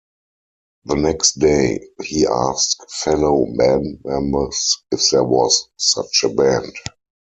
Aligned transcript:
The 0.85 0.95
next 0.95 1.33
day, 1.37 1.79
he 2.01 2.25
asked 2.25 2.85
fellow 2.91 3.45
band 3.55 3.99
members 4.03 4.79
if 4.91 4.99
there 5.11 5.23
was 5.23 5.67
such 5.77 6.23
a 6.23 6.29
band. 6.29 6.73